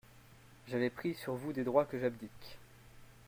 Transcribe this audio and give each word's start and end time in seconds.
J'avais 0.67 0.89
pris 0.89 1.13
sur 1.13 1.35
vous 1.35 1.53
des 1.53 1.63
droits 1.63 1.85
que 1.85 1.99
j'abdique. 1.99 2.57